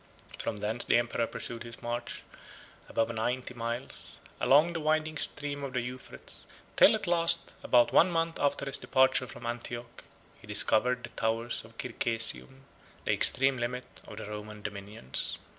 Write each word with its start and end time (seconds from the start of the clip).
From 0.39 0.61
thence 0.61 0.83
the 0.83 0.97
emperor 0.97 1.27
pursued 1.27 1.61
his 1.61 1.79
march, 1.83 2.23
above 2.89 3.13
ninety 3.13 3.53
miles, 3.53 4.19
along 4.39 4.73
the 4.73 4.79
winding 4.79 5.15
stream 5.19 5.63
of 5.63 5.73
the 5.73 5.81
Euphrates, 5.81 6.47
till, 6.75 6.95
at 6.95 7.05
length, 7.05 7.53
about 7.63 7.93
one 7.93 8.09
month 8.09 8.39
after 8.39 8.65
his 8.65 8.79
departure 8.79 9.27
from 9.27 9.45
Antioch, 9.45 10.03
he 10.41 10.47
discovered 10.47 11.03
the 11.03 11.11
towers 11.11 11.63
of 11.63 11.77
Circesium, 11.77 12.65
4012 13.05 13.05
the 13.05 13.13
extreme 13.13 13.57
limit 13.57 14.01
of 14.07 14.17
the 14.17 14.25
Roman 14.25 14.63
dominions. 14.63 15.37